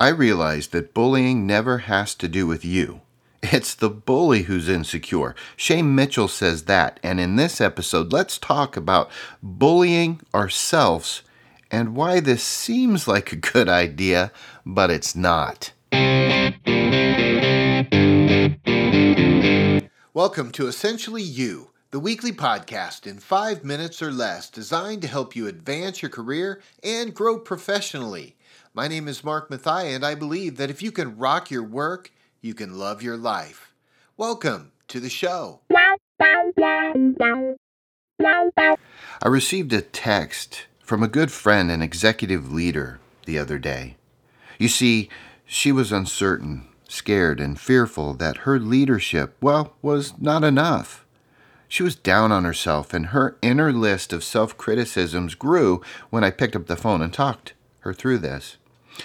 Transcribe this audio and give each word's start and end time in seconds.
I 0.00 0.10
realized 0.10 0.70
that 0.70 0.94
bullying 0.94 1.44
never 1.44 1.78
has 1.78 2.14
to 2.16 2.28
do 2.28 2.46
with 2.46 2.64
you. 2.64 3.00
It's 3.42 3.74
the 3.74 3.90
bully 3.90 4.42
who's 4.42 4.68
insecure. 4.68 5.34
Shane 5.56 5.92
Mitchell 5.92 6.28
says 6.28 6.66
that. 6.66 7.00
And 7.02 7.18
in 7.18 7.34
this 7.34 7.60
episode, 7.60 8.12
let's 8.12 8.38
talk 8.38 8.76
about 8.76 9.10
bullying 9.42 10.20
ourselves 10.32 11.22
and 11.68 11.96
why 11.96 12.20
this 12.20 12.44
seems 12.44 13.08
like 13.08 13.32
a 13.32 13.36
good 13.36 13.68
idea, 13.68 14.30
but 14.64 14.88
it's 14.88 15.16
not. 15.16 15.72
Welcome 20.14 20.52
to 20.52 20.68
Essentially 20.68 21.22
You, 21.22 21.70
the 21.90 21.98
weekly 21.98 22.30
podcast 22.30 23.04
in 23.04 23.18
five 23.18 23.64
minutes 23.64 24.00
or 24.00 24.12
less 24.12 24.48
designed 24.48 25.02
to 25.02 25.08
help 25.08 25.34
you 25.34 25.48
advance 25.48 26.02
your 26.02 26.10
career 26.10 26.62
and 26.84 27.12
grow 27.12 27.40
professionally. 27.40 28.36
My 28.74 28.88
name 28.88 29.08
is 29.08 29.24
Mark 29.24 29.50
Mathia, 29.50 29.94
and 29.94 30.04
I 30.04 30.14
believe 30.14 30.56
that 30.56 30.70
if 30.70 30.82
you 30.82 30.92
can 30.92 31.18
rock 31.18 31.50
your 31.50 31.64
work, 31.64 32.12
you 32.40 32.54
can 32.54 32.78
love 32.78 33.02
your 33.02 33.16
life. 33.16 33.74
Welcome 34.16 34.72
to 34.88 35.00
the 35.00 35.10
show. 35.10 35.60
I 39.20 39.26
received 39.26 39.72
a 39.72 39.80
text 39.80 40.66
from 40.82 41.02
a 41.02 41.08
good 41.08 41.30
friend 41.30 41.70
and 41.70 41.82
executive 41.82 42.52
leader 42.52 43.00
the 43.26 43.38
other 43.38 43.58
day. 43.58 43.96
You 44.58 44.68
see, 44.68 45.08
she 45.44 45.72
was 45.72 45.92
uncertain, 45.92 46.68
scared, 46.88 47.40
and 47.40 47.58
fearful 47.58 48.14
that 48.14 48.38
her 48.38 48.58
leadership, 48.58 49.36
well, 49.40 49.74
was 49.82 50.18
not 50.18 50.44
enough. 50.44 51.04
She 51.68 51.82
was 51.82 51.94
down 51.94 52.32
on 52.32 52.44
herself, 52.44 52.94
and 52.94 53.06
her 53.06 53.36
inner 53.42 53.72
list 53.72 54.12
of 54.12 54.24
self 54.24 54.56
criticisms 54.56 55.34
grew 55.34 55.82
when 56.10 56.24
I 56.24 56.30
picked 56.30 56.56
up 56.56 56.66
the 56.66 56.76
phone 56.76 57.02
and 57.02 57.12
talked 57.12 57.52
her 57.88 57.94
through 57.94 58.18
this. 58.18 58.58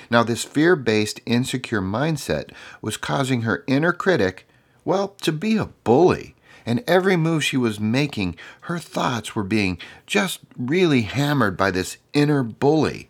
Now, 0.10 0.24
this 0.24 0.44
fear 0.44 0.76
based, 0.76 1.22
insecure 1.26 1.82
mindset 1.82 2.52
was 2.82 2.98
causing 2.98 3.42
her 3.42 3.64
inner 3.68 3.94
critic, 3.94 4.48
well, 4.86 5.10
to 5.22 5.32
be 5.32 5.58
a 5.58 5.68
bully. 5.84 6.36
And 6.66 6.84
every 6.88 7.16
move 7.16 7.44
she 7.44 7.58
was 7.58 7.80
making, 7.80 8.36
her 8.62 8.80
thoughts 8.80 9.36
were 9.36 9.44
being 9.44 9.78
just 10.06 10.40
really 10.58 11.02
hammered 11.02 11.58
by 11.58 11.72
this 11.72 11.98
inner 12.14 12.44
bully. 12.44 13.10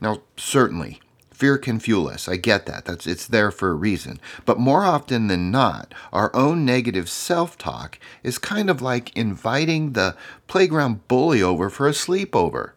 Now, 0.00 0.22
certainly, 0.36 1.00
fear 1.30 1.58
can 1.58 1.78
fuel 1.78 2.08
us. 2.08 2.28
I 2.28 2.36
get 2.36 2.66
that. 2.66 2.86
That's 2.86 3.06
it's 3.06 3.26
there 3.26 3.50
for 3.50 3.70
a 3.70 3.74
reason. 3.74 4.18
But 4.44 4.58
more 4.58 4.82
often 4.82 5.28
than 5.28 5.50
not, 5.50 5.94
our 6.12 6.34
own 6.34 6.64
negative 6.64 7.08
self-talk 7.08 7.98
is 8.22 8.38
kind 8.38 8.68
of 8.68 8.82
like 8.82 9.16
inviting 9.16 9.92
the 9.92 10.16
playground 10.48 11.06
bully 11.08 11.42
over 11.42 11.70
for 11.70 11.86
a 11.86 11.92
sleepover. 11.92 12.72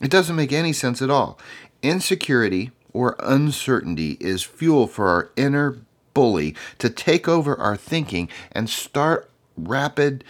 It 0.00 0.10
doesn't 0.10 0.36
make 0.36 0.52
any 0.52 0.72
sense 0.72 1.00
at 1.00 1.10
all. 1.10 1.38
Insecurity 1.84 2.70
or 2.94 3.14
uncertainty 3.20 4.16
is 4.18 4.42
fuel 4.42 4.86
for 4.86 5.08
our 5.08 5.30
inner 5.36 5.80
bully 6.14 6.56
to 6.78 6.88
take 6.88 7.28
over 7.28 7.54
our 7.60 7.76
thinking 7.76 8.30
and 8.52 8.70
start 8.70 9.30
rapid 9.54 10.24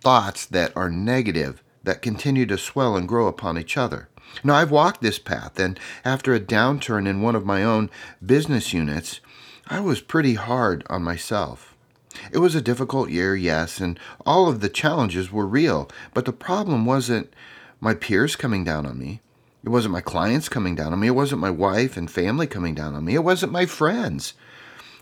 thoughts 0.00 0.44
that 0.44 0.76
are 0.76 0.90
negative 0.90 1.62
that 1.84 2.02
continue 2.02 2.46
to 2.46 2.58
swell 2.58 2.96
and 2.96 3.06
grow 3.06 3.28
upon 3.28 3.56
each 3.56 3.76
other. 3.76 4.08
Now, 4.42 4.56
I've 4.56 4.72
walked 4.72 5.00
this 5.00 5.20
path, 5.20 5.56
and 5.60 5.78
after 6.04 6.34
a 6.34 6.40
downturn 6.40 7.06
in 7.06 7.22
one 7.22 7.36
of 7.36 7.46
my 7.46 7.62
own 7.62 7.90
business 8.26 8.72
units, 8.72 9.20
I 9.68 9.78
was 9.78 10.00
pretty 10.00 10.34
hard 10.34 10.84
on 10.90 11.04
myself. 11.04 11.76
It 12.32 12.38
was 12.38 12.56
a 12.56 12.60
difficult 12.60 13.08
year, 13.08 13.36
yes, 13.36 13.78
and 13.78 14.00
all 14.26 14.48
of 14.48 14.58
the 14.58 14.68
challenges 14.68 15.30
were 15.30 15.46
real, 15.46 15.88
but 16.12 16.24
the 16.24 16.32
problem 16.32 16.84
wasn't 16.84 17.32
my 17.80 17.94
peers 17.94 18.34
coming 18.34 18.64
down 18.64 18.84
on 18.84 18.98
me. 18.98 19.20
It 19.64 19.70
wasn't 19.70 19.92
my 19.92 20.00
clients 20.00 20.48
coming 20.48 20.74
down 20.74 20.92
on 20.92 21.00
me. 21.00 21.08
It 21.08 21.16
wasn't 21.16 21.40
my 21.40 21.50
wife 21.50 21.96
and 21.96 22.10
family 22.10 22.46
coming 22.46 22.74
down 22.74 22.94
on 22.94 23.04
me. 23.04 23.14
It 23.14 23.24
wasn't 23.24 23.52
my 23.52 23.66
friends. 23.66 24.34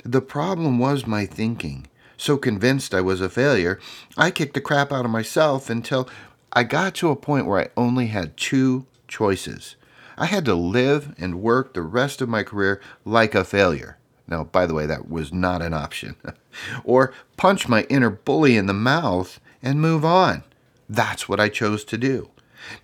The 0.04 0.22
problem 0.22 0.78
was 0.78 1.06
my 1.06 1.26
thinking. 1.26 1.88
So 2.16 2.36
convinced 2.36 2.94
I 2.94 3.02
was 3.02 3.20
a 3.20 3.28
failure, 3.28 3.78
I 4.16 4.30
kicked 4.30 4.54
the 4.54 4.60
crap 4.60 4.90
out 4.90 5.04
of 5.04 5.10
myself 5.10 5.68
until 5.68 6.08
I 6.52 6.62
got 6.62 6.94
to 6.96 7.10
a 7.10 7.16
point 7.16 7.46
where 7.46 7.60
I 7.60 7.68
only 7.76 8.06
had 8.06 8.36
two 8.36 8.86
choices. 9.06 9.76
I 10.16 10.26
had 10.26 10.46
to 10.46 10.54
live 10.54 11.14
and 11.18 11.42
work 11.42 11.74
the 11.74 11.82
rest 11.82 12.22
of 12.22 12.28
my 12.28 12.42
career 12.42 12.80
like 13.04 13.34
a 13.34 13.44
failure. 13.44 13.98
Now, 14.26 14.44
by 14.44 14.66
the 14.66 14.74
way, 14.74 14.86
that 14.86 15.10
was 15.10 15.32
not 15.32 15.60
an 15.60 15.74
option. 15.74 16.16
or 16.84 17.12
punch 17.36 17.68
my 17.68 17.82
inner 17.84 18.10
bully 18.10 18.56
in 18.56 18.66
the 18.66 18.72
mouth 18.72 19.38
and 19.62 19.80
move 19.80 20.04
on. 20.04 20.42
That's 20.88 21.28
what 21.28 21.40
I 21.40 21.48
chose 21.48 21.84
to 21.84 21.98
do. 21.98 22.30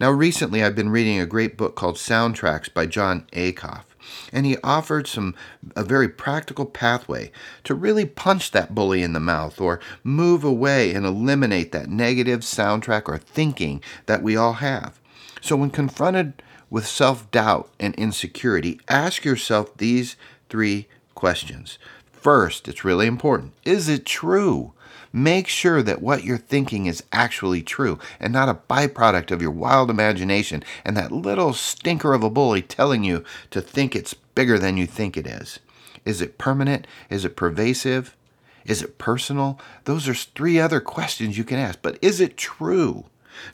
Now, 0.00 0.10
recently 0.10 0.62
I've 0.62 0.74
been 0.74 0.90
reading 0.90 1.20
a 1.20 1.26
great 1.26 1.56
book 1.56 1.74
called 1.74 1.96
Soundtracks 1.96 2.72
by 2.72 2.86
Jon 2.86 3.26
Acuff, 3.32 3.84
and 4.32 4.46
he 4.46 4.56
offered 4.62 5.06
some 5.06 5.34
a 5.76 5.84
very 5.84 6.08
practical 6.08 6.66
pathway 6.66 7.30
to 7.64 7.74
really 7.74 8.04
punch 8.04 8.50
that 8.50 8.74
bully 8.74 9.02
in 9.02 9.12
the 9.12 9.20
mouth 9.20 9.60
or 9.60 9.80
move 10.02 10.44
away 10.44 10.92
and 10.92 11.06
eliminate 11.06 11.72
that 11.72 11.88
negative 11.88 12.40
soundtrack 12.40 13.08
or 13.08 13.18
thinking 13.18 13.82
that 14.06 14.22
we 14.22 14.36
all 14.36 14.54
have. 14.54 15.00
So 15.40 15.56
when 15.56 15.70
confronted 15.70 16.42
with 16.70 16.86
self-doubt 16.86 17.70
and 17.78 17.94
insecurity, 17.96 18.80
ask 18.88 19.24
yourself 19.24 19.76
these 19.76 20.16
three 20.48 20.88
questions. 21.14 21.78
First, 22.22 22.68
it's 22.68 22.84
really 22.84 23.08
important. 23.08 23.52
Is 23.64 23.88
it 23.88 24.06
true? 24.06 24.74
Make 25.12 25.48
sure 25.48 25.82
that 25.82 26.00
what 26.00 26.22
you're 26.22 26.38
thinking 26.38 26.86
is 26.86 27.02
actually 27.10 27.62
true 27.62 27.98
and 28.20 28.32
not 28.32 28.48
a 28.48 28.54
byproduct 28.54 29.32
of 29.32 29.42
your 29.42 29.50
wild 29.50 29.90
imagination 29.90 30.62
and 30.84 30.96
that 30.96 31.10
little 31.10 31.52
stinker 31.52 32.14
of 32.14 32.22
a 32.22 32.30
bully 32.30 32.62
telling 32.62 33.02
you 33.02 33.24
to 33.50 33.60
think 33.60 33.96
it's 33.96 34.14
bigger 34.14 34.56
than 34.56 34.76
you 34.76 34.86
think 34.86 35.16
it 35.16 35.26
is. 35.26 35.58
Is 36.04 36.22
it 36.22 36.38
permanent? 36.38 36.86
Is 37.10 37.24
it 37.24 37.34
pervasive? 37.34 38.16
Is 38.64 38.82
it 38.82 38.98
personal? 38.98 39.58
Those 39.82 40.08
are 40.08 40.14
three 40.14 40.60
other 40.60 40.78
questions 40.78 41.36
you 41.36 41.42
can 41.42 41.58
ask. 41.58 41.80
But 41.82 41.98
is 42.00 42.20
it 42.20 42.36
true? 42.36 43.06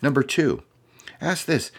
Number 0.02 0.22
two, 0.22 0.62
ask 1.22 1.46
this 1.46 1.72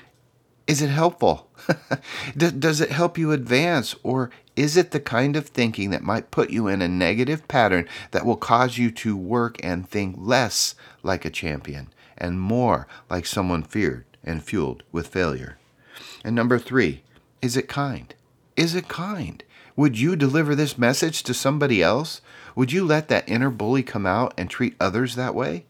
Is 0.70 0.84
it 0.84 0.92
helpful? 0.92 1.50
Does 2.38 2.80
it 2.80 2.92
help 2.92 3.18
you 3.18 3.32
advance? 3.32 3.96
Or 4.04 4.30
is 4.56 4.78
it 4.78 4.92
the 4.92 5.00
kind 5.00 5.36
of 5.36 5.48
thinking 5.48 5.90
that 5.90 6.04
might 6.04 6.30
put 6.30 6.52
you 6.52 6.68
in 6.68 6.84
a 6.84 6.88
negative 6.88 7.48
pattern 7.48 7.90
that 8.12 8.24
will 8.24 8.36
cause 8.36 8.78
you 8.78 8.92
to 8.92 9.18
work 9.18 9.58
and 9.64 9.90
think 9.90 10.16
less 10.20 10.76
like 11.02 11.26
a 11.26 11.32
champion 11.32 11.92
and 12.16 12.40
more 12.40 12.88
like 13.10 13.26
someone 13.26 13.64
feared 13.64 14.06
and 14.24 14.44
fueled 14.44 14.84
with 14.92 15.08
failure? 15.08 15.58
And 16.24 16.36
number 16.36 16.60
three, 16.60 17.02
is 17.42 17.58
it 17.58 17.68
kind? 17.68 18.14
Is 18.56 18.76
it 18.76 18.88
kind? 18.88 19.44
Would 19.76 19.98
you 19.98 20.16
deliver 20.16 20.54
this 20.54 20.78
message 20.78 21.24
to 21.24 21.34
somebody 21.34 21.82
else? 21.82 22.22
Would 22.56 22.72
you 22.72 22.86
let 22.86 23.08
that 23.08 23.28
inner 23.28 23.50
bully 23.50 23.82
come 23.82 24.06
out 24.06 24.36
and 24.38 24.48
treat 24.52 24.76
others 24.80 25.16
that 25.16 25.34
way? 25.34 25.66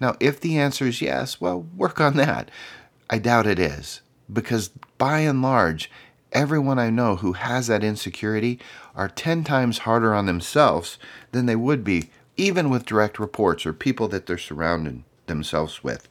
Now, 0.00 0.14
if 0.20 0.38
the 0.38 0.56
answer 0.58 0.86
is 0.86 1.02
yes, 1.02 1.40
well, 1.40 1.66
work 1.76 2.00
on 2.00 2.14
that. 2.18 2.52
I 3.10 3.18
doubt 3.18 3.48
it 3.48 3.58
is, 3.58 4.02
because 4.32 4.68
by 4.98 5.20
and 5.20 5.42
large, 5.42 5.90
everyone 6.32 6.78
I 6.78 6.90
know 6.90 7.16
who 7.16 7.32
has 7.32 7.66
that 7.68 7.84
insecurity 7.84 8.58
are 8.94 9.08
10 9.08 9.44
times 9.44 9.78
harder 9.78 10.14
on 10.14 10.26
themselves 10.26 10.98
than 11.32 11.46
they 11.46 11.56
would 11.56 11.84
be, 11.84 12.10
even 12.36 12.70
with 12.70 12.84
direct 12.84 13.18
reports 13.18 13.64
or 13.64 13.72
people 13.72 14.08
that 14.08 14.26
they're 14.26 14.38
surrounding 14.38 15.04
themselves 15.26 15.82
with. 15.82 16.08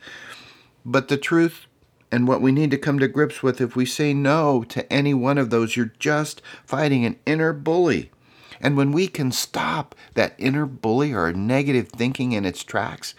But 0.85 1.07
the 1.07 1.17
truth 1.17 1.65
and 2.11 2.27
what 2.27 2.41
we 2.41 2.51
need 2.51 2.71
to 2.71 2.77
come 2.77 2.99
to 2.99 3.07
grips 3.07 3.43
with 3.43 3.59
if 3.59 3.75
we 3.75 3.85
say 3.85 4.13
no 4.13 4.63
to 4.63 4.91
any 4.91 5.13
one 5.13 5.37
of 5.37 5.49
those, 5.49 5.75
you're 5.75 5.93
just 5.99 6.41
fighting 6.65 7.05
an 7.05 7.17
inner 7.25 7.51
bully. 7.53 8.11
And 8.61 8.75
when 8.77 8.91
we 8.91 9.07
can 9.07 9.31
stop 9.31 9.93
that 10.13 10.33
inner 10.37 10.65
bully 10.65 11.13
or 11.13 11.31
negative 11.33 11.89
thinking 11.89 12.31
in 12.31 12.45
its 12.45 12.63
tracks, 12.63 13.13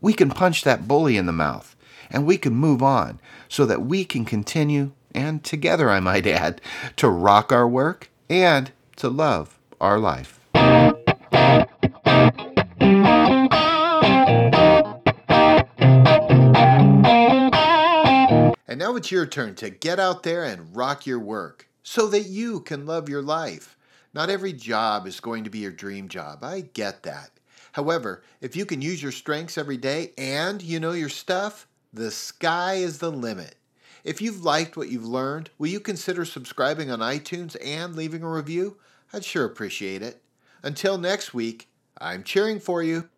we 0.00 0.12
can 0.12 0.30
punch 0.30 0.64
that 0.64 0.88
bully 0.88 1.16
in 1.16 1.26
the 1.26 1.32
mouth 1.32 1.76
and 2.10 2.26
we 2.26 2.36
can 2.36 2.54
move 2.54 2.82
on 2.82 3.20
so 3.48 3.64
that 3.66 3.82
we 3.82 4.04
can 4.04 4.24
continue 4.24 4.92
and 5.14 5.42
together, 5.42 5.90
I 5.90 6.00
might 6.00 6.26
add, 6.26 6.60
to 6.96 7.08
rock 7.08 7.52
our 7.52 7.68
work 7.68 8.10
and 8.28 8.70
to 8.96 9.08
love 9.08 9.58
our 9.80 9.98
life. 9.98 10.40
And 18.68 18.78
now 18.78 18.94
it's 18.94 19.10
your 19.10 19.26
turn 19.26 19.56
to 19.56 19.70
get 19.70 19.98
out 19.98 20.22
there 20.22 20.44
and 20.44 20.76
rock 20.76 21.06
your 21.06 21.18
work 21.18 21.66
so 21.82 22.06
that 22.08 22.26
you 22.26 22.60
can 22.60 22.86
love 22.86 23.08
your 23.08 23.22
life. 23.22 23.76
Not 24.14 24.30
every 24.30 24.52
job 24.52 25.06
is 25.06 25.18
going 25.20 25.44
to 25.44 25.50
be 25.50 25.58
your 25.58 25.72
dream 25.72 26.08
job. 26.08 26.44
I 26.44 26.60
get 26.60 27.02
that. 27.02 27.30
However, 27.72 28.22
if 28.40 28.56
you 28.56 28.64
can 28.66 28.82
use 28.82 29.02
your 29.02 29.12
strengths 29.12 29.58
every 29.58 29.76
day 29.76 30.12
and 30.18 30.62
you 30.62 30.80
know 30.80 30.92
your 30.92 31.08
stuff, 31.08 31.66
the 31.92 32.10
sky 32.10 32.74
is 32.74 32.98
the 32.98 33.10
limit. 33.10 33.56
If 34.04 34.22
you've 34.22 34.44
liked 34.44 34.76
what 34.76 34.88
you've 34.88 35.06
learned, 35.06 35.50
will 35.58 35.68
you 35.68 35.80
consider 35.80 36.24
subscribing 36.24 36.90
on 36.90 37.00
iTunes 37.00 37.56
and 37.64 37.94
leaving 37.94 38.22
a 38.22 38.30
review? 38.30 38.76
I'd 39.12 39.24
sure 39.24 39.44
appreciate 39.44 40.02
it. 40.02 40.22
Until 40.62 40.98
next 40.98 41.34
week, 41.34 41.68
I'm 42.00 42.22
cheering 42.22 42.60
for 42.60 42.82
you. 42.82 43.08